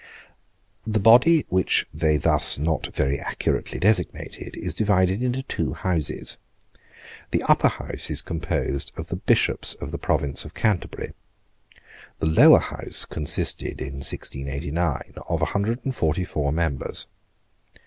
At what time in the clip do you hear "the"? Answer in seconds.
0.87-0.99, 7.29-7.43, 9.09-9.15, 9.91-9.99, 12.17-12.25